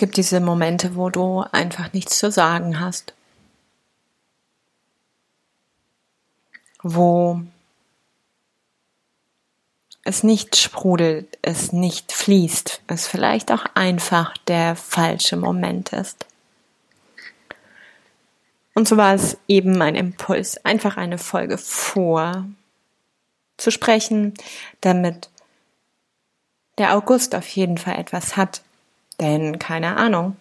Es 0.00 0.02
gibt 0.02 0.16
diese 0.16 0.40
Momente, 0.40 0.96
wo 0.96 1.10
du 1.10 1.44
einfach 1.52 1.92
nichts 1.92 2.18
zu 2.18 2.30
sagen 2.30 2.80
hast. 2.80 3.12
Wo 6.82 7.42
es 10.02 10.22
nicht 10.22 10.56
sprudelt, 10.56 11.36
es 11.42 11.74
nicht 11.74 12.12
fließt, 12.12 12.80
es 12.86 13.06
vielleicht 13.06 13.52
auch 13.52 13.66
einfach 13.74 14.38
der 14.48 14.74
falsche 14.74 15.36
Moment 15.36 15.92
ist. 15.92 16.24
Und 18.74 18.88
so 18.88 18.96
war 18.96 19.12
es 19.12 19.36
eben 19.48 19.76
mein 19.76 19.96
Impuls, 19.96 20.64
einfach 20.64 20.96
eine 20.96 21.18
Folge 21.18 21.58
vor 21.58 22.46
zu 23.58 23.70
sprechen, 23.70 24.32
damit 24.80 25.28
der 26.78 26.96
August 26.96 27.34
auf 27.34 27.46
jeden 27.48 27.76
Fall 27.76 27.98
etwas 27.98 28.38
hat. 28.38 28.62
Denn 29.20 29.58
keine 29.58 29.96
Ahnung, 29.96 30.36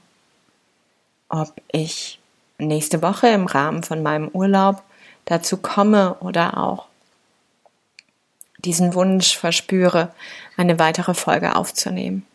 ob 1.27 1.53
ich 1.72 2.19
nächste 2.58 3.02
Woche 3.02 3.27
im 3.27 3.45
Rahmen 3.45 3.83
von 3.83 4.02
meinem 4.02 4.30
Urlaub 4.30 4.81
dazu 5.25 5.58
komme 5.58 6.16
oder 6.16 6.58
auch 6.58 6.86
diesen 8.58 8.94
Wunsch 8.94 9.38
verspüre, 9.38 10.13
eine 10.58 10.80
weitere 10.80 11.13
Folge 11.13 11.55
aufzunehmen. 11.55 12.25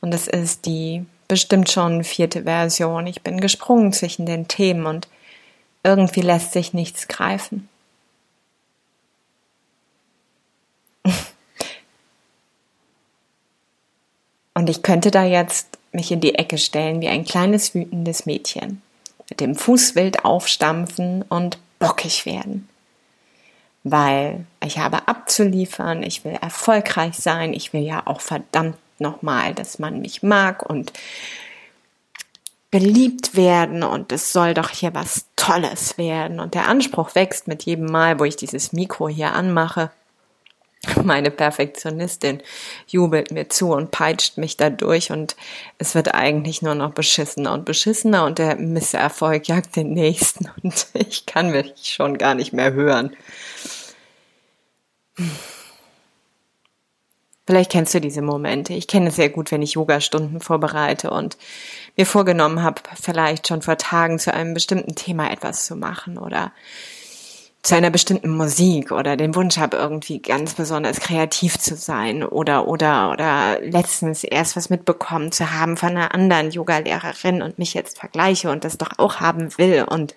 Und 0.00 0.12
das 0.12 0.26
ist 0.26 0.66
die 0.66 1.04
bestimmt 1.28 1.70
schon 1.70 2.04
vierte 2.04 2.44
Version. 2.44 3.06
Ich 3.06 3.22
bin 3.22 3.40
gesprungen 3.40 3.92
zwischen 3.92 4.26
den 4.26 4.48
Themen 4.48 4.86
und 4.86 5.08
irgendwie 5.82 6.20
lässt 6.20 6.52
sich 6.52 6.74
nichts 6.74 7.08
greifen. 7.08 7.68
Und 14.68 14.76
ich 14.76 14.82
könnte 14.82 15.10
da 15.10 15.24
jetzt 15.24 15.78
mich 15.92 16.12
in 16.12 16.20
die 16.20 16.34
Ecke 16.34 16.58
stellen 16.58 17.00
wie 17.00 17.08
ein 17.08 17.24
kleines 17.24 17.74
wütendes 17.74 18.26
Mädchen, 18.26 18.82
mit 19.30 19.40
dem 19.40 19.54
Fuß 19.54 19.94
wild 19.94 20.26
aufstampfen 20.26 21.22
und 21.22 21.56
bockig 21.78 22.26
werden 22.26 22.68
weil 23.84 24.44
ich 24.64 24.78
habe 24.78 25.08
abzuliefern, 25.08 26.02
ich 26.02 26.24
will 26.24 26.36
erfolgreich 26.40 27.16
sein, 27.16 27.52
ich 27.52 27.72
will 27.72 27.82
ja 27.82 28.02
auch 28.06 28.20
verdammt 28.20 28.76
nochmal, 28.98 29.54
dass 29.54 29.78
man 29.78 30.00
mich 30.00 30.22
mag 30.22 30.68
und 30.68 30.92
geliebt 32.70 33.34
werden 33.34 33.82
und 33.82 34.12
es 34.12 34.32
soll 34.32 34.52
doch 34.52 34.70
hier 34.70 34.94
was 34.94 35.24
Tolles 35.36 35.96
werden 35.96 36.40
und 36.40 36.54
der 36.54 36.68
Anspruch 36.68 37.14
wächst 37.14 37.48
mit 37.48 37.62
jedem 37.62 37.86
Mal, 37.86 38.18
wo 38.18 38.24
ich 38.24 38.36
dieses 38.36 38.72
Mikro 38.72 39.08
hier 39.08 39.32
anmache. 39.32 39.90
Meine 41.02 41.30
Perfektionistin 41.30 42.42
jubelt 42.86 43.30
mir 43.30 43.48
zu 43.48 43.72
und 43.72 43.90
peitscht 43.90 44.38
mich 44.38 44.56
da 44.56 44.70
durch 44.70 45.10
und 45.10 45.36
es 45.78 45.94
wird 45.94 46.14
eigentlich 46.14 46.62
nur 46.62 46.74
noch 46.74 46.92
beschissener 46.92 47.52
und 47.52 47.64
beschissener 47.64 48.24
und 48.24 48.38
der 48.38 48.56
Misserfolg 48.56 49.48
jagt 49.48 49.76
den 49.76 49.92
nächsten 49.92 50.50
und 50.62 50.86
ich 50.94 51.26
kann 51.26 51.50
mich 51.50 51.74
schon 51.82 52.18
gar 52.18 52.34
nicht 52.34 52.52
mehr 52.52 52.72
hören. 52.72 53.16
Vielleicht 57.44 57.72
kennst 57.72 57.94
du 57.94 58.00
diese 58.00 58.20
Momente. 58.22 58.74
Ich 58.74 58.86
kenne 58.86 59.08
es 59.08 59.16
sehr 59.16 59.30
gut, 59.30 59.50
wenn 59.50 59.62
ich 59.62 59.72
Yoga-Stunden 59.72 60.38
vorbereite 60.38 61.10
und 61.10 61.38
mir 61.96 62.04
vorgenommen 62.06 62.62
habe, 62.62 62.82
vielleicht 63.00 63.48
schon 63.48 63.62
vor 63.62 63.78
Tagen 63.78 64.18
zu 64.18 64.32
einem 64.32 64.54
bestimmten 64.54 64.94
Thema 64.94 65.32
etwas 65.32 65.64
zu 65.64 65.74
machen 65.74 66.18
oder 66.18 66.52
zu 67.62 67.74
einer 67.74 67.90
bestimmten 67.90 68.30
Musik 68.30 68.92
oder 68.92 69.16
den 69.16 69.34
Wunsch 69.34 69.58
habe, 69.58 69.76
irgendwie 69.76 70.20
ganz 70.20 70.54
besonders 70.54 71.00
kreativ 71.00 71.58
zu 71.58 71.74
sein 71.74 72.22
oder, 72.22 72.68
oder, 72.68 73.10
oder 73.10 73.60
letztens 73.60 74.24
erst 74.24 74.56
was 74.56 74.70
mitbekommen 74.70 75.32
zu 75.32 75.52
haben 75.52 75.76
von 75.76 75.90
einer 75.90 76.14
anderen 76.14 76.50
Yoga-Lehrerin 76.50 77.42
und 77.42 77.58
mich 77.58 77.74
jetzt 77.74 77.98
vergleiche 77.98 78.50
und 78.50 78.64
das 78.64 78.78
doch 78.78 78.98
auch 78.98 79.16
haben 79.20 79.56
will 79.58 79.84
und 79.88 80.14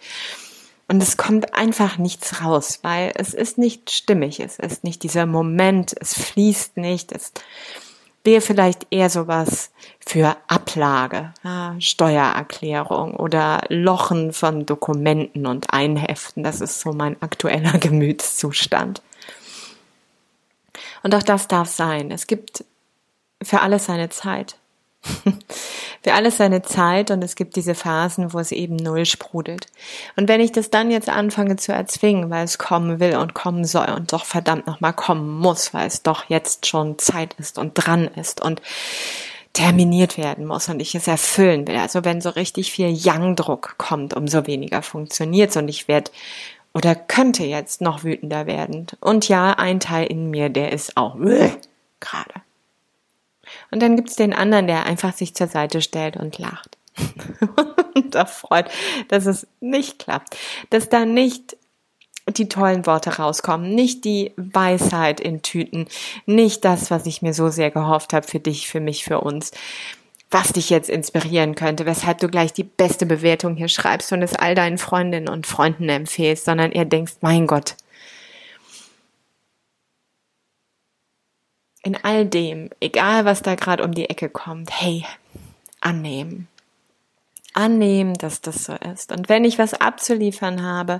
und 0.87 1.01
es 1.01 1.15
kommt 1.15 1.53
einfach 1.53 1.97
nichts 1.97 2.43
raus, 2.43 2.79
weil 2.81 3.13
es 3.15 3.33
ist 3.33 3.57
nicht 3.57 3.91
stimmig, 3.91 4.41
es 4.41 4.59
ist 4.59 4.83
nicht 4.83 5.03
dieser 5.03 5.25
Moment, 5.25 5.95
es 5.97 6.13
fließt 6.13 6.75
nicht, 6.75 7.13
es 7.13 7.31
wäre 8.23 8.41
vielleicht 8.41 8.87
eher 8.91 9.09
sowas 9.09 9.71
für 9.99 10.37
Ablage, 10.47 11.33
ja, 11.43 11.75
Steuererklärung 11.79 13.15
oder 13.15 13.61
Lochen 13.69 14.33
von 14.33 14.65
Dokumenten 14.65 15.45
und 15.45 15.73
Einheften. 15.73 16.43
Das 16.43 16.61
ist 16.61 16.79
so 16.81 16.93
mein 16.93 17.21
aktueller 17.21 17.77
Gemütszustand. 17.79 19.01
Und 21.03 21.15
auch 21.15 21.23
das 21.23 21.47
darf 21.47 21.67
sein. 21.67 22.11
Es 22.11 22.27
gibt 22.27 22.63
für 23.41 23.61
alles 23.61 23.85
seine 23.85 24.09
Zeit. 24.09 24.57
für 26.03 26.13
alles 26.13 26.37
seine 26.37 26.61
Zeit 26.63 27.11
und 27.11 27.23
es 27.23 27.35
gibt 27.35 27.55
diese 27.55 27.75
Phasen, 27.75 28.33
wo 28.33 28.39
es 28.39 28.51
eben 28.51 28.75
null 28.75 29.05
sprudelt. 29.05 29.67
Und 30.15 30.27
wenn 30.27 30.41
ich 30.41 30.51
das 30.51 30.69
dann 30.69 30.89
jetzt 30.89 31.09
anfange 31.09 31.57
zu 31.57 31.71
erzwingen, 31.73 32.29
weil 32.29 32.43
es 32.43 32.57
kommen 32.57 32.99
will 32.99 33.15
und 33.17 33.33
kommen 33.33 33.65
soll 33.65 33.89
und 33.89 34.11
doch 34.11 34.25
verdammt 34.25 34.65
nochmal 34.65 34.93
kommen 34.93 35.39
muss, 35.39 35.73
weil 35.73 35.87
es 35.87 36.01
doch 36.01 36.25
jetzt 36.27 36.65
schon 36.65 36.97
Zeit 36.97 37.35
ist 37.35 37.59
und 37.59 37.73
dran 37.73 38.07
ist 38.15 38.41
und 38.41 38.61
terminiert 39.53 40.17
werden 40.17 40.45
muss 40.45 40.69
und 40.69 40.79
ich 40.79 40.95
es 40.95 41.07
erfüllen 41.07 41.67
will. 41.67 41.75
Also 41.75 42.03
wenn 42.03 42.21
so 42.21 42.29
richtig 42.29 42.71
viel 42.71 42.89
Yang-Druck 42.89 43.75
kommt, 43.77 44.15
umso 44.15 44.47
weniger 44.47 44.81
funktioniert 44.81 45.55
und 45.57 45.67
ich 45.67 45.87
werde 45.87 46.11
oder 46.73 46.95
könnte 46.95 47.43
jetzt 47.43 47.81
noch 47.81 48.03
wütender 48.03 48.45
werden. 48.45 48.87
Und 49.01 49.27
ja, 49.27 49.51
ein 49.51 49.79
Teil 49.79 50.07
in 50.07 50.29
mir, 50.29 50.49
der 50.49 50.71
ist 50.71 50.95
auch 50.95 51.15
gerade. 51.99 52.33
Und 53.71 53.81
dann 53.81 53.95
gibt's 53.95 54.15
den 54.15 54.33
anderen, 54.33 54.67
der 54.67 54.85
einfach 54.85 55.13
sich 55.13 55.35
zur 55.35 55.47
Seite 55.47 55.81
stellt 55.81 56.17
und 56.17 56.37
lacht. 56.37 56.77
und 57.95 58.13
da 58.15 58.25
freut, 58.25 58.69
dass 59.07 59.25
es 59.25 59.47
nicht 59.59 59.99
klappt. 59.99 60.37
Dass 60.69 60.89
da 60.89 61.05
nicht 61.05 61.57
die 62.27 62.49
tollen 62.49 62.85
Worte 62.85 63.17
rauskommen, 63.17 63.73
nicht 63.73 64.05
die 64.05 64.31
Weisheit 64.37 65.19
in 65.19 65.41
Tüten, 65.41 65.87
nicht 66.25 66.63
das, 66.63 66.91
was 66.91 67.05
ich 67.05 67.21
mir 67.21 67.33
so 67.33 67.49
sehr 67.49 67.71
gehofft 67.71 68.13
habe 68.13 68.27
für 68.27 68.39
dich, 68.39 68.67
für 68.67 68.79
mich, 68.79 69.03
für 69.03 69.21
uns, 69.21 69.51
was 70.29 70.53
dich 70.53 70.69
jetzt 70.69 70.89
inspirieren 70.89 71.55
könnte, 71.55 71.85
weshalb 71.85 72.19
du 72.19 72.29
gleich 72.29 72.53
die 72.53 72.63
beste 72.63 73.05
Bewertung 73.05 73.55
hier 73.55 73.67
schreibst 73.67 74.13
und 74.13 74.21
es 74.21 74.35
all 74.35 74.55
deinen 74.55 74.77
Freundinnen 74.77 75.27
und 75.27 75.45
Freunden 75.45 75.89
empfehlst, 75.89 76.45
sondern 76.45 76.71
eher 76.71 76.85
denkst, 76.85 77.15
mein 77.21 77.47
Gott, 77.47 77.75
in 81.83 81.97
all 82.03 82.25
dem, 82.25 82.69
egal 82.79 83.25
was 83.25 83.41
da 83.41 83.55
gerade 83.55 83.83
um 83.83 83.93
die 83.93 84.09
Ecke 84.09 84.29
kommt, 84.29 84.71
hey, 84.81 85.05
annehmen. 85.79 86.47
Annehmen, 87.53 88.13
dass 88.13 88.41
das 88.41 88.63
so 88.63 88.73
ist. 88.73 89.11
Und 89.11 89.27
wenn 89.27 89.43
ich 89.43 89.59
was 89.59 89.73
abzuliefern 89.73 90.63
habe, 90.63 90.99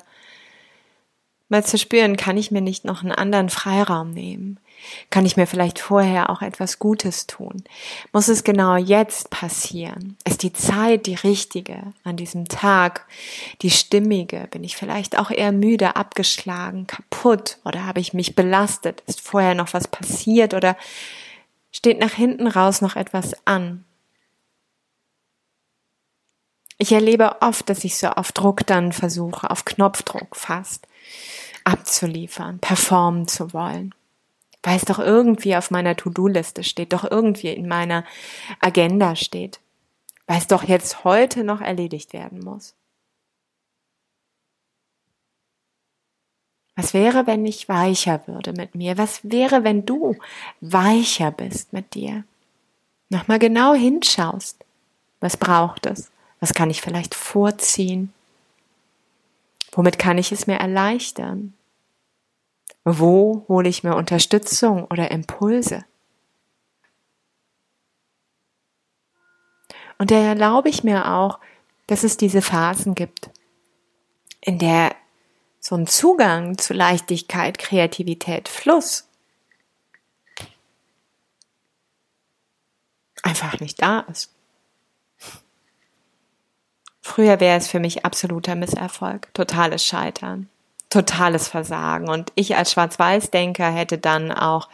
mal 1.51 1.63
zu 1.63 1.78
spüren, 1.78 2.17
kann 2.17 2.38
ich 2.38 2.50
mir 2.50 2.62
nicht 2.62 2.85
noch 2.85 3.03
einen 3.03 3.12
anderen 3.12 3.50
Freiraum 3.50 4.12
nehmen? 4.12 4.59
Kann 5.12 5.25
ich 5.25 5.38
mir 5.38 5.45
vielleicht 5.45 5.78
vorher 5.78 6.31
auch 6.31 6.41
etwas 6.41 6.79
Gutes 6.79 7.28
tun? 7.28 7.64
Muss 8.14 8.29
es 8.29 8.43
genau 8.43 8.78
jetzt 8.78 9.29
passieren? 9.29 10.17
Ist 10.26 10.41
die 10.41 10.53
Zeit 10.53 11.05
die 11.05 11.16
richtige 11.16 11.93
an 12.03 12.17
diesem 12.17 12.47
Tag, 12.47 13.05
die 13.61 13.70
stimmige? 13.70 14.47
Bin 14.49 14.64
ich 14.64 14.76
vielleicht 14.76 15.20
auch 15.20 15.29
eher 15.29 15.52
müde, 15.52 15.96
abgeschlagen, 15.96 16.87
kaputt 16.87 17.59
oder 17.64 17.85
habe 17.85 17.99
ich 17.99 18.14
mich 18.14 18.35
belastet? 18.35 19.03
Ist 19.05 19.22
vorher 19.22 19.53
noch 19.53 19.73
was 19.73 19.87
passiert 19.87 20.55
oder 20.55 20.76
steht 21.72 21.99
nach 21.99 22.14
hinten 22.14 22.47
raus 22.47 22.81
noch 22.81 22.96
etwas 22.96 23.35
an? 23.46 23.85
Ich 26.79 26.91
erlebe 26.91 27.35
oft, 27.41 27.70
dass 27.70 27.84
ich 27.84 27.97
so 27.97 28.08
auf 28.08 28.31
Druck 28.31 28.66
dann 28.66 28.91
versuche, 28.91 29.52
auf 29.52 29.66
Knopfdruck 29.66 30.35
fast 30.35 30.87
abzuliefern, 31.63 32.59
performen 32.59 33.28
zu 33.28 33.53
wollen 33.53 33.93
weil 34.63 34.78
es 34.78 34.85
doch 34.85 34.99
irgendwie 34.99 35.55
auf 35.55 35.72
meiner 35.72 35.96
To-Do-Liste 35.96 36.63
steht, 36.63 36.93
doch 36.93 37.09
irgendwie 37.09 37.49
in 37.49 37.67
meiner 37.67 38.05
Agenda 38.59 39.16
steht, 39.16 39.59
weil 40.28 40.37
es 40.37 40.47
doch 40.47 40.63
jetzt 40.63 41.03
heute 41.03 41.43
noch 41.43 41.61
erledigt 41.61 42.13
werden 42.13 42.40
muss. 42.40 42.75
Was 46.75 46.93
wäre, 46.93 47.28
wenn 47.28 47.46
ich 47.46 47.69
weicher 47.69 48.25
würde 48.28 48.53
mit 48.53 48.75
mir? 48.75 48.97
Was 48.97 49.29
wäre, 49.29 49.64
wenn 49.64 49.85
du 49.85 50.16
weicher 50.61 51.31
bist 51.31 51.73
mit 51.73 51.93
dir? 51.93 52.23
Nochmal 53.09 53.40
genau 53.40 53.73
hinschaust. 53.73 54.64
Was 55.19 55.37
braucht 55.37 55.85
es? 55.85 56.11
Was 56.40 56.53
kann 56.53 56.69
ich 56.69 56.81
vielleicht 56.81 57.14
vorziehen? 57.14 58.14
Womit 59.72 59.97
kann 60.00 60.18
ich 60.18 60.32
es 60.32 60.47
mir 60.47 60.58
erleichtern? 60.58 61.53
Wo 62.84 63.46
hole 63.47 63.70
ich 63.70 63.84
mir 63.84 63.96
Unterstützung 63.96 64.85
oder 64.85 65.12
Impulse? 65.12 65.85
Und 69.97 70.12
da 70.12 70.16
erlaube 70.16 70.70
ich 70.70 70.84
mir 70.84 71.12
auch, 71.12 71.40
dass 71.88 72.03
es 72.03 72.18
diese 72.18 72.41
Phasen 72.41 72.96
gibt, 72.96 73.29
in 74.40 74.58
der 74.58 74.96
so 75.59 75.76
ein 75.76 75.85
Zugang 75.85 76.58
zu 76.58 76.74
Leichtigkeit, 76.74 77.59
Kreativität, 77.59 78.50
Fluss 78.50 79.08
einfach 83.22 83.59
nicht 83.59 83.82
da 83.82 84.00
ist. 84.02 84.34
Früher 87.02 87.40
wäre 87.40 87.58
es 87.58 87.68
für 87.68 87.80
mich 87.80 88.06
absoluter 88.06 88.56
Misserfolg, 88.56 89.34
totales 89.34 89.84
Scheitern, 89.86 90.48
totales 90.90 91.48
Versagen. 91.48 92.08
Und 92.09 92.32
ich 92.36 92.56
als 92.56 92.72
Schwarz-Weiß-Denker 92.72 93.72
hätte 93.72 93.98
dann 93.98 94.32
auch 94.32 94.70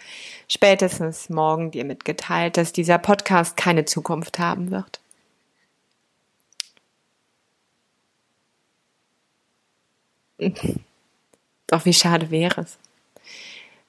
spätestens 0.50 1.30
morgen 1.30 1.72
dir 1.72 1.86
mitgeteilt, 1.86 2.58
dass 2.58 2.74
dieser 2.74 2.98
Podcast 2.98 3.56
keine 3.56 3.86
Zukunft 3.86 4.40
haben 4.40 4.72
wird. 4.72 5.00
Doch 11.68 11.86
wie 11.86 11.94
schade 11.94 12.30
wäre 12.30 12.62
es, 12.62 12.78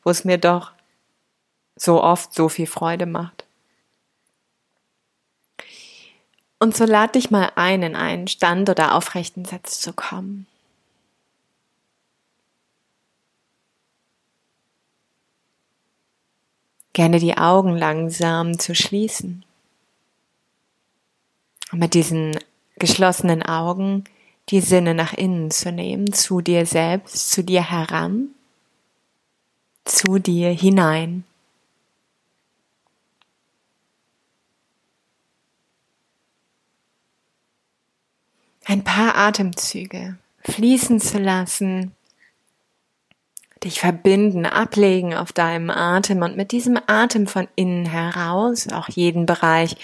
wo 0.02 0.10
es 0.10 0.24
mir 0.24 0.38
doch 0.38 0.72
so 1.76 2.02
oft 2.02 2.34
so 2.34 2.48
viel 2.48 2.66
Freude 2.66 3.06
macht. 3.06 3.37
Und 6.58 6.76
so 6.76 6.84
lad 6.84 7.14
dich 7.14 7.30
mal 7.30 7.52
ein, 7.54 7.82
in 7.82 7.94
einen 7.94 8.26
Stand 8.26 8.68
oder 8.68 8.94
aufrechten 8.94 9.44
Satz 9.44 9.80
zu 9.80 9.92
kommen. 9.92 10.46
Gerne 16.92 17.20
die 17.20 17.36
Augen 17.36 17.76
langsam 17.76 18.58
zu 18.58 18.74
schließen. 18.74 19.44
Und 21.70 21.78
mit 21.78 21.94
diesen 21.94 22.36
geschlossenen 22.76 23.42
Augen 23.42 24.04
die 24.48 24.60
Sinne 24.60 24.94
nach 24.94 25.12
innen 25.12 25.50
zu 25.50 25.70
nehmen, 25.70 26.12
zu 26.12 26.40
dir 26.40 26.66
selbst, 26.66 27.30
zu 27.30 27.44
dir 27.44 27.70
heran, 27.70 28.30
zu 29.84 30.18
dir 30.18 30.50
hinein. 30.50 31.24
Ein 38.68 38.84
paar 38.84 39.16
Atemzüge 39.16 40.18
fließen 40.44 41.00
zu 41.00 41.16
lassen, 41.16 41.96
dich 43.64 43.80
verbinden, 43.80 44.44
ablegen 44.44 45.14
auf 45.14 45.32
deinem 45.32 45.70
Atem 45.70 46.20
und 46.20 46.36
mit 46.36 46.52
diesem 46.52 46.78
Atem 46.86 47.26
von 47.26 47.48
innen 47.56 47.86
heraus 47.86 48.70
auch 48.70 48.90
jeden 48.90 49.24
Bereich 49.24 49.74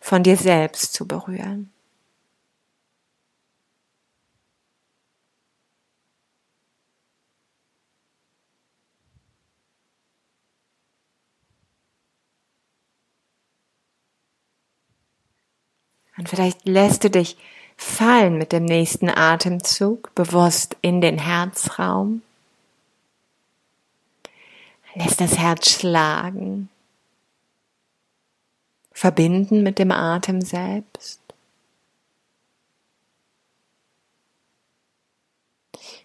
von 0.00 0.24
dir 0.24 0.36
selbst 0.36 0.92
zu 0.92 1.06
berühren. 1.06 1.70
Und 16.18 16.28
vielleicht 16.28 16.66
lässt 16.66 17.04
du 17.04 17.10
dich 17.10 17.36
fallen 17.82 18.38
mit 18.38 18.52
dem 18.52 18.64
nächsten 18.64 19.10
Atemzug 19.10 20.14
bewusst 20.14 20.76
in 20.80 21.00
den 21.00 21.18
Herzraum. 21.18 22.22
Lässt 24.94 25.20
das 25.20 25.38
Herz 25.38 25.70
schlagen. 25.70 26.68
Verbinden 28.92 29.62
mit 29.62 29.78
dem 29.78 29.90
Atem 29.90 30.42
selbst. 30.42 31.20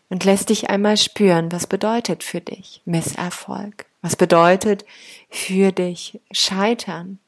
Und 0.10 0.24
lässt 0.24 0.50
dich 0.50 0.70
einmal 0.70 0.98
spüren, 0.98 1.52
was 1.52 1.68
bedeutet 1.68 2.24
für 2.24 2.42
dich 2.42 2.82
Misserfolg? 2.86 3.86
Was 4.02 4.16
bedeutet 4.16 4.86
für 5.30 5.72
dich 5.72 6.20
Scheitern? 6.32 7.20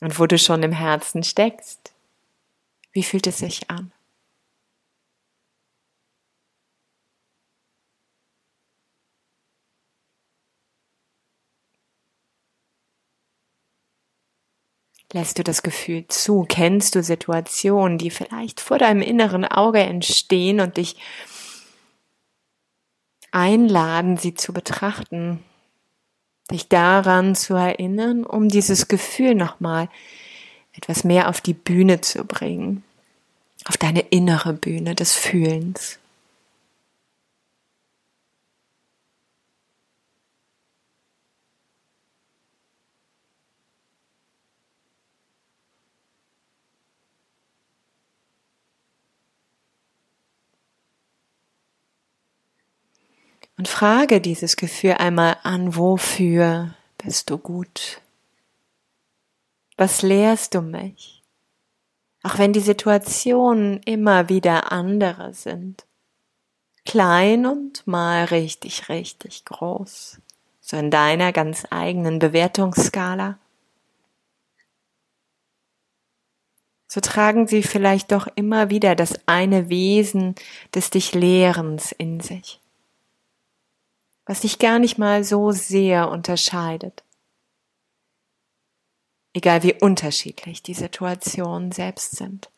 Und 0.00 0.18
wo 0.18 0.26
du 0.26 0.38
schon 0.38 0.62
im 0.62 0.72
Herzen 0.72 1.22
steckst, 1.22 1.89
wie 2.92 3.02
fühlt 3.02 3.26
es 3.26 3.38
sich 3.38 3.70
an? 3.70 3.92
Lässt 15.12 15.38
du 15.38 15.42
das 15.42 15.62
Gefühl 15.62 16.06
zu? 16.06 16.46
Kennst 16.48 16.94
du 16.94 17.02
Situationen, 17.02 17.98
die 17.98 18.10
vielleicht 18.10 18.60
vor 18.60 18.78
deinem 18.78 19.02
inneren 19.02 19.44
Auge 19.44 19.80
entstehen 19.80 20.60
und 20.60 20.76
dich 20.76 20.96
einladen, 23.32 24.16
sie 24.16 24.34
zu 24.34 24.52
betrachten? 24.52 25.42
dich 26.50 26.68
daran 26.68 27.34
zu 27.34 27.54
erinnern, 27.54 28.24
um 28.24 28.48
dieses 28.48 28.88
Gefühl 28.88 29.34
nochmal 29.34 29.88
etwas 30.72 31.04
mehr 31.04 31.28
auf 31.28 31.40
die 31.40 31.54
Bühne 31.54 32.00
zu 32.00 32.24
bringen, 32.24 32.84
auf 33.66 33.76
deine 33.76 34.00
innere 34.00 34.52
Bühne 34.52 34.94
des 34.94 35.14
Fühlens. 35.14 35.98
Und 53.60 53.68
frage 53.68 54.22
dieses 54.22 54.56
Gefühl 54.56 54.92
einmal 54.92 55.36
an, 55.42 55.76
wofür 55.76 56.74
bist 56.96 57.28
du 57.28 57.36
gut? 57.36 58.00
Was 59.80 60.02
lehrst 60.02 60.52
du 60.52 60.60
mich? 60.60 61.22
Auch 62.22 62.36
wenn 62.36 62.52
die 62.52 62.60
Situationen 62.60 63.80
immer 63.84 64.28
wieder 64.28 64.72
andere 64.72 65.32
sind. 65.32 65.86
Klein 66.84 67.46
und 67.46 67.86
mal 67.86 68.26
richtig, 68.26 68.90
richtig 68.90 69.46
groß. 69.46 70.20
So 70.60 70.76
in 70.76 70.90
deiner 70.90 71.32
ganz 71.32 71.66
eigenen 71.70 72.18
Bewertungsskala. 72.18 73.38
So 76.86 77.00
tragen 77.00 77.46
sie 77.46 77.62
vielleicht 77.62 78.12
doch 78.12 78.26
immer 78.34 78.68
wieder 78.68 78.94
das 78.94 79.14
eine 79.24 79.70
Wesen 79.70 80.34
des 80.74 80.90
dich 80.90 81.14
Lehrens 81.14 81.92
in 81.92 82.20
sich 82.20 82.60
was 84.26 84.42
dich 84.42 84.60
gar 84.60 84.78
nicht 84.78 84.96
mal 84.96 85.24
so 85.24 85.50
sehr 85.50 86.08
unterscheidet. 86.08 87.02
Egal 89.32 89.62
wie 89.62 89.74
unterschiedlich 89.74 90.62
die 90.62 90.74
Situationen 90.74 91.70
selbst 91.70 92.16
sind. 92.16 92.50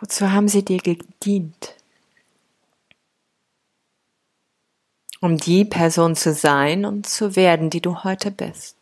Wozu 0.00 0.32
haben 0.32 0.48
sie 0.48 0.64
dir 0.64 0.78
gedient? 0.78 1.73
Um 5.24 5.38
die 5.38 5.64
Person 5.64 6.16
zu 6.16 6.34
sein 6.34 6.84
und 6.84 7.06
zu 7.06 7.34
werden, 7.34 7.70
die 7.70 7.80
du 7.80 8.04
heute 8.04 8.30
bist. 8.30 8.76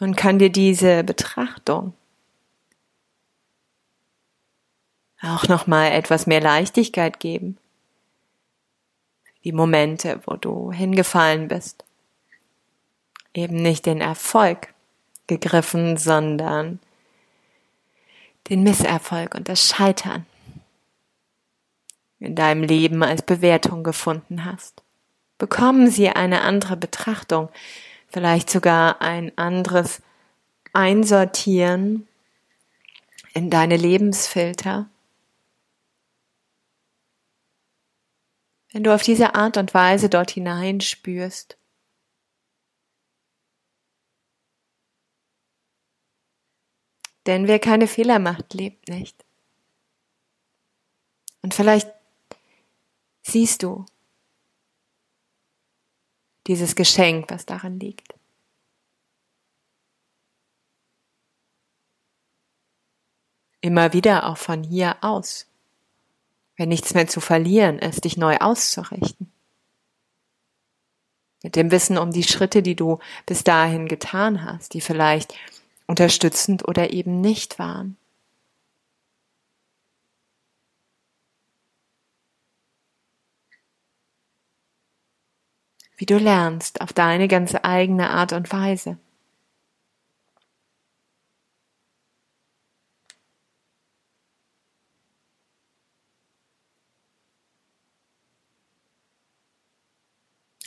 Und 0.00 0.16
kann 0.16 0.38
dir 0.38 0.50
diese 0.50 1.02
Betrachtung 1.02 1.94
auch 5.22 5.48
nochmal 5.48 5.92
etwas 5.92 6.26
mehr 6.26 6.42
Leichtigkeit 6.42 7.20
geben. 7.20 7.56
Die 9.44 9.52
Momente, 9.52 10.20
wo 10.26 10.36
du 10.36 10.72
hingefallen 10.72 11.48
bist. 11.48 11.86
Eben 13.32 13.56
nicht 13.56 13.86
den 13.86 14.02
Erfolg 14.02 14.74
gegriffen, 15.26 15.96
sondern 15.96 16.78
den 18.48 18.62
Misserfolg 18.62 19.34
und 19.34 19.48
das 19.48 19.68
Scheitern 19.68 20.26
in 22.18 22.36
deinem 22.36 22.62
Leben 22.62 23.02
als 23.02 23.22
Bewertung 23.22 23.82
gefunden 23.82 24.44
hast. 24.44 24.82
Bekommen 25.38 25.90
sie 25.90 26.08
eine 26.08 26.42
andere 26.42 26.76
Betrachtung, 26.76 27.48
vielleicht 28.08 28.48
sogar 28.48 29.00
ein 29.02 29.36
anderes 29.36 30.02
Einsortieren 30.72 32.06
in 33.34 33.50
deine 33.50 33.76
Lebensfilter. 33.76 34.88
Wenn 38.72 38.84
du 38.84 38.94
auf 38.94 39.02
diese 39.02 39.34
Art 39.34 39.56
und 39.56 39.74
Weise 39.74 40.08
dort 40.08 40.30
hineinspürst, 40.30 41.58
Denn 47.26 47.46
wer 47.46 47.58
keine 47.58 47.86
Fehler 47.86 48.18
macht, 48.18 48.54
lebt 48.54 48.88
nicht. 48.88 49.24
Und 51.42 51.54
vielleicht 51.54 51.88
siehst 53.22 53.62
du 53.62 53.86
dieses 56.46 56.74
Geschenk, 56.74 57.30
was 57.30 57.46
darin 57.46 57.78
liegt. 57.78 58.14
Immer 63.60 63.92
wieder 63.92 64.28
auch 64.28 64.38
von 64.38 64.64
hier 64.64 64.96
aus. 65.02 65.46
Wenn 66.56 66.68
nichts 66.68 66.94
mehr 66.94 67.06
zu 67.06 67.20
verlieren 67.20 67.78
ist, 67.78 68.04
dich 68.04 68.16
neu 68.16 68.36
auszurichten. 68.38 69.32
Mit 71.44 71.56
dem 71.56 71.70
Wissen 71.70 71.96
um 71.96 72.10
die 72.12 72.24
Schritte, 72.24 72.62
die 72.62 72.76
du 72.76 72.98
bis 73.24 73.44
dahin 73.44 73.86
getan 73.88 74.44
hast, 74.44 74.74
die 74.74 74.80
vielleicht 74.80 75.34
unterstützend 75.92 76.66
oder 76.66 76.90
eben 76.94 77.20
nicht 77.20 77.58
waren. 77.58 77.98
Wie 85.98 86.06
du 86.06 86.16
lernst 86.16 86.80
auf 86.80 86.94
deine 86.94 87.28
ganz 87.28 87.54
eigene 87.62 88.08
Art 88.08 88.32
und 88.32 88.50
Weise. 88.50 88.98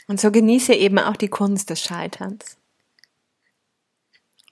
Und 0.06 0.20
so 0.20 0.30
genieße 0.30 0.72
eben 0.72 1.00
auch 1.00 1.16
die 1.16 1.26
Kunst 1.28 1.70
des 1.70 1.82
Scheiterns. 1.82 2.56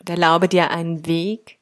Und 0.05 0.11
erlaube 0.11 0.51
dir 0.51 0.71
einen 0.71 1.07
Weg, 1.07 1.59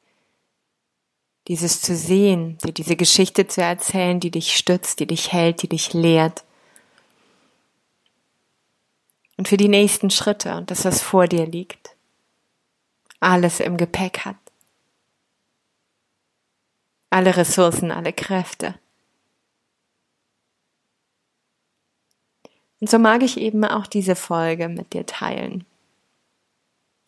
dieses 1.47 1.81
zu 1.81 1.95
sehen, 1.95 2.57
dir 2.57 2.73
diese 2.73 2.97
Geschichte 2.97 3.47
zu 3.47 3.61
erzählen, 3.61 4.19
die 4.19 4.31
dich 4.31 4.57
stützt, 4.57 4.99
die 4.99 5.07
dich 5.07 5.31
hält, 5.31 5.61
die 5.61 5.69
dich 5.69 5.93
lehrt. 5.93 6.43
Und 9.37 9.47
für 9.47 9.55
die 9.55 9.69
nächsten 9.69 10.09
Schritte 10.09 10.57
und 10.57 10.71
das, 10.71 10.83
was 10.83 11.01
vor 11.01 11.27
dir 11.27 11.45
liegt, 11.45 11.95
alles 13.21 13.61
im 13.61 13.77
Gepäck 13.77 14.25
hat. 14.25 14.35
Alle 17.11 17.37
Ressourcen, 17.37 17.91
alle 17.91 18.11
Kräfte. 18.11 18.75
Und 22.81 22.89
so 22.89 22.99
mag 22.99 23.23
ich 23.23 23.37
eben 23.37 23.63
auch 23.63 23.87
diese 23.87 24.17
Folge 24.17 24.67
mit 24.67 24.91
dir 24.91 25.05
teilen, 25.05 25.63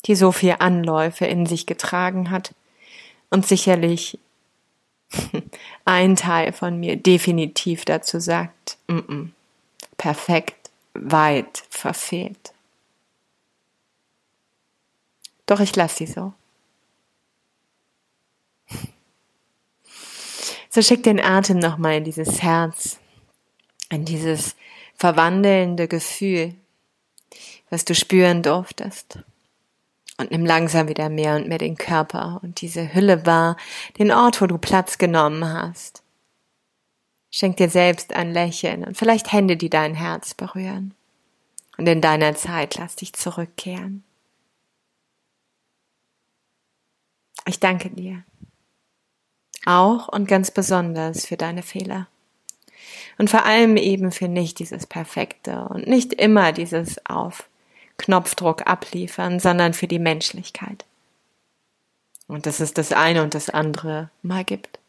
die 0.05 0.15
so 0.15 0.31
viel 0.31 0.55
Anläufe 0.59 1.25
in 1.25 1.45
sich 1.45 1.65
getragen 1.65 2.29
hat 2.29 2.53
und 3.29 3.45
sicherlich 3.45 4.19
ein 5.85 6.15
Teil 6.15 6.53
von 6.53 6.79
mir 6.79 6.95
definitiv 6.95 7.85
dazu 7.85 8.19
sagt, 8.19 8.77
mm 8.87 8.97
-mm, 8.97 9.29
perfekt, 9.97 10.69
weit 10.93 11.63
verfehlt. 11.69 12.53
Doch 15.45 15.59
ich 15.59 15.75
lasse 15.75 15.97
sie 15.97 16.07
so. 16.07 16.33
So 20.69 20.81
schick 20.81 21.03
den 21.03 21.21
Atem 21.21 21.57
nochmal 21.59 21.95
in 21.95 22.03
dieses 22.03 22.41
Herz, 22.41 22.99
in 23.89 24.03
dieses 24.03 24.57
verwandelnde 24.95 25.87
Gefühl, 25.87 26.53
was 27.69 27.85
du 27.85 27.95
spüren 27.95 28.43
durftest. 28.43 29.19
Und 30.17 30.31
nimm 30.31 30.45
langsam 30.45 30.87
wieder 30.87 31.09
mehr 31.09 31.35
und 31.35 31.47
mehr 31.47 31.57
den 31.57 31.75
Körper 31.75 32.39
und 32.41 32.61
diese 32.61 32.93
Hülle 32.93 33.25
wahr, 33.25 33.57
den 33.99 34.11
Ort, 34.11 34.41
wo 34.41 34.47
du 34.47 34.57
Platz 34.57 34.97
genommen 34.97 35.45
hast. 35.45 36.03
Schenk 37.31 37.57
dir 37.57 37.69
selbst 37.69 38.13
ein 38.13 38.31
Lächeln 38.31 38.85
und 38.85 38.97
vielleicht 38.97 39.33
Hände, 39.33 39.57
die 39.57 39.69
dein 39.69 39.93
Herz 39.93 40.33
berühren. 40.33 40.93
Und 41.77 41.87
in 41.87 41.99
deiner 41.99 42.33
Zeit 42.35 42.75
lass 42.75 42.95
dich 42.95 43.11
zurückkehren. 43.11 44.05
Ich 47.45 47.59
danke 47.59 47.89
dir. 47.89 48.23
Auch 49.65 50.07
und 50.07 50.27
ganz 50.27 50.51
besonders 50.51 51.25
für 51.25 51.37
deine 51.37 51.63
Fehler. 51.63 52.07
Und 53.17 53.29
vor 53.29 53.45
allem 53.45 53.77
eben 53.77 54.11
für 54.11 54.27
nicht 54.27 54.59
dieses 54.59 54.87
Perfekte 54.87 55.65
und 55.65 55.87
nicht 55.87 56.13
immer 56.13 56.51
dieses 56.51 57.05
auf 57.05 57.49
Knopfdruck 57.97 58.67
abliefern, 58.67 59.39
sondern 59.39 59.73
für 59.73 59.87
die 59.87 59.99
Menschlichkeit. 59.99 60.85
Und 62.27 62.45
dass 62.45 62.59
es 62.59 62.73
das 62.73 62.91
eine 62.91 63.23
und 63.23 63.35
das 63.35 63.49
andere 63.49 64.09
mal 64.21 64.43
gibt. 64.43 64.79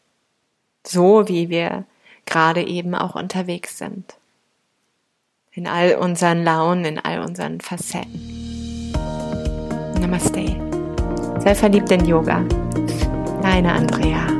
So 0.85 1.27
wie 1.27 1.49
wir 1.49 1.85
gerade 2.25 2.63
eben 2.65 2.95
auch 2.95 3.15
unterwegs 3.15 3.77
sind. 3.77 4.15
In 5.51 5.67
all 5.67 5.95
unseren 5.95 6.43
Launen, 6.43 6.85
in 6.85 6.99
all 6.99 7.21
unseren 7.21 7.61
Facetten. 7.61 8.91
Namaste. 9.99 10.45
Sei 11.39 11.55
verliebt 11.55 11.91
in 11.91 12.05
Yoga. 12.05 12.43
Deine 13.41 13.73
Andrea. 13.73 14.36